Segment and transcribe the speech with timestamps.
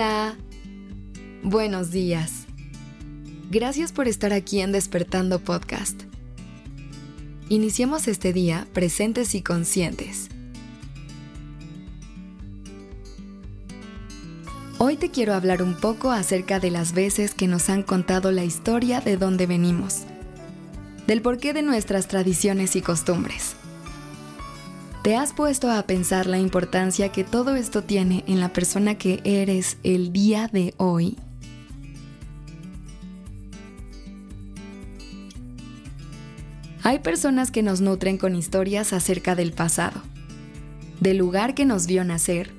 [0.00, 0.34] Hola.
[1.42, 2.46] Buenos días.
[3.50, 6.04] Gracias por estar aquí en Despertando Podcast.
[7.50, 10.30] Iniciemos este día presentes y conscientes.
[14.78, 18.44] Hoy te quiero hablar un poco acerca de las veces que nos han contado la
[18.44, 20.04] historia de dónde venimos,
[21.06, 23.54] del porqué de nuestras tradiciones y costumbres.
[25.02, 29.22] ¿Te has puesto a pensar la importancia que todo esto tiene en la persona que
[29.24, 31.16] eres el día de hoy?
[36.82, 40.02] Hay personas que nos nutren con historias acerca del pasado,
[41.00, 42.52] del lugar que nos vio nacer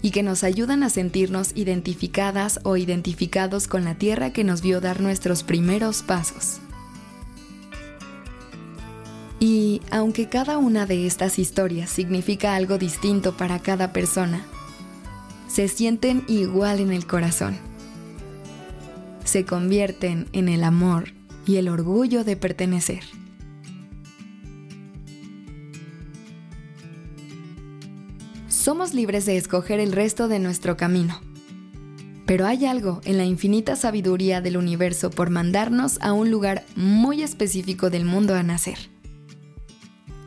[0.00, 4.80] y que nos ayudan a sentirnos identificadas o identificados con la tierra que nos vio
[4.80, 6.60] dar nuestros primeros pasos.
[9.46, 14.42] Y aunque cada una de estas historias significa algo distinto para cada persona,
[15.48, 17.54] se sienten igual en el corazón.
[19.22, 21.12] Se convierten en el amor
[21.44, 23.02] y el orgullo de pertenecer.
[28.48, 31.20] Somos libres de escoger el resto de nuestro camino.
[32.24, 37.22] Pero hay algo en la infinita sabiduría del universo por mandarnos a un lugar muy
[37.22, 38.93] específico del mundo a nacer.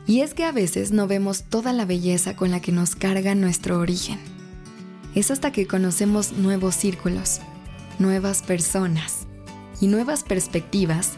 [0.08, 3.34] Y es que a veces no vemos toda la belleza con la que nos carga
[3.34, 4.18] nuestro origen.
[5.14, 7.40] Es hasta que conocemos nuevos círculos,
[7.98, 9.26] nuevas personas
[9.82, 11.12] y nuevas perspectivas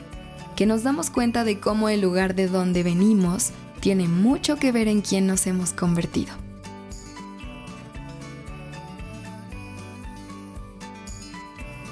[0.56, 4.88] que nos damos cuenta de cómo el lugar de donde venimos tiene mucho que ver
[4.88, 6.34] en quién nos hemos convertido.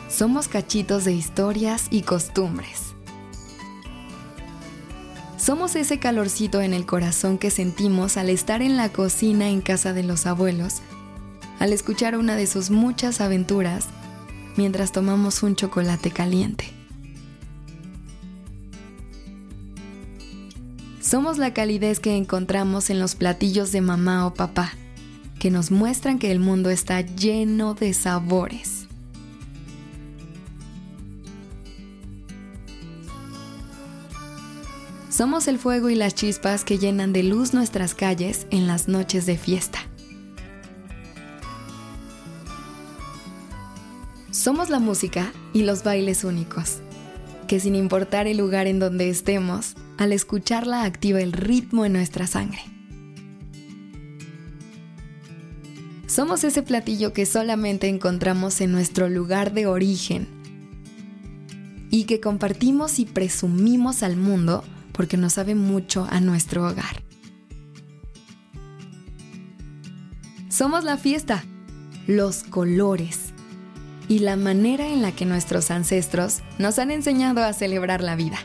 [0.09, 2.88] Somos cachitos de historias y costumbres
[5.49, 9.95] somos ese calorcito en el corazón que sentimos al estar en la cocina en casa
[9.95, 10.83] de los abuelos,
[11.59, 13.87] al escuchar una de sus muchas aventuras
[14.59, 16.67] mientras tomamos un chocolate caliente.
[21.00, 24.75] Somos la calidez que encontramos en los platillos de mamá o papá,
[25.41, 28.78] que nos muestran que el mundo está lleno de sabores.
[35.19, 39.27] Somos el fuego y las chispas que llenan de luz nuestras calles en las noches
[39.27, 39.81] de fiesta.
[44.31, 46.77] Somos la música y los bailes únicos,
[47.49, 52.28] que sin importar el lugar en donde estemos, al escucharla activa el ritmo en nuestra
[52.28, 52.61] sangre.
[56.07, 60.28] Somos ese platillo que solamente encontramos en nuestro lugar de origen
[61.91, 64.62] y que compartimos y presumimos al mundo
[64.98, 67.04] porque nos sabe mucho a nuestro hogar.
[70.48, 71.44] Somos la fiesta,
[72.09, 73.32] los colores
[74.09, 78.38] y la manera en la que nuestros ancestros nos han enseñado a celebrar la vida.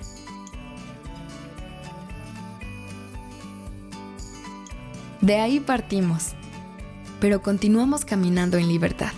[5.22, 6.34] De ahí partimos,
[7.20, 9.12] pero continuamos caminando en libertad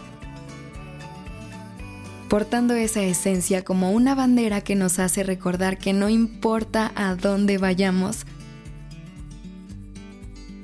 [2.30, 7.58] portando esa esencia como una bandera que nos hace recordar que no importa a dónde
[7.58, 8.26] vayamos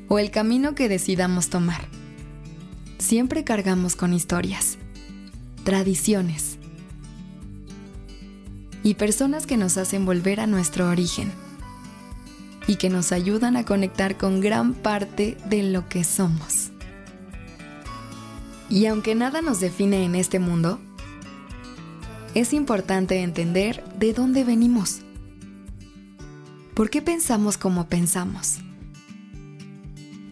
[0.07, 1.88] o el camino que decidamos tomar,
[2.97, 4.77] siempre cargamos con historias,
[5.63, 6.57] tradiciones
[8.83, 11.31] y personas que nos hacen volver a nuestro origen
[12.67, 16.71] y que nos ayudan a conectar con gran parte de lo que somos.
[18.69, 20.79] Y aunque nada nos define en este mundo,
[22.34, 25.02] es importante entender de dónde venimos.
[26.74, 28.59] ¿Por qué pensamos como pensamos?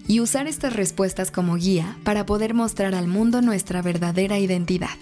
[0.07, 4.97] Y usar estas respuestas como guía para poder mostrar al mundo nuestra verdadera identidad.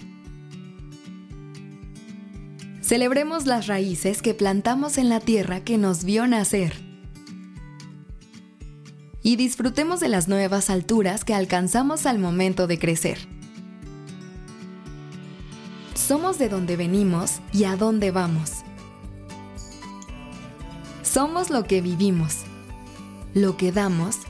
[2.82, 6.74] Celebremos las raíces que plantamos en la tierra que nos vio nacer.
[9.22, 13.37] Y disfrutemos de las nuevas alturas que alcanzamos al momento de crecer.
[16.08, 18.62] Somos de donde venimos y a dónde vamos.
[21.02, 22.44] Somos lo que vivimos,
[23.34, 24.20] lo que damos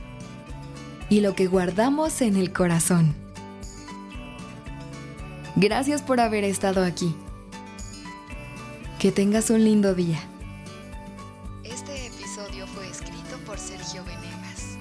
[1.09, 3.15] y lo que guardamos en el corazón.
[5.55, 7.15] Gracias por haber estado aquí.
[8.99, 10.19] Que tengas un lindo día.
[11.63, 14.77] Este episodio fue escrito por Sergio Venegas.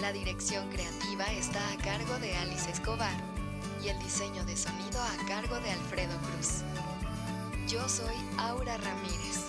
[0.00, 3.29] La dirección creativa está a cargo de Alice Escobar
[3.82, 6.62] y el diseño de sonido a cargo de Alfredo Cruz.
[7.68, 9.46] Yo soy Aura Ramírez.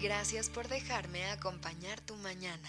[0.00, 2.68] Gracias por dejarme acompañar tu mañana.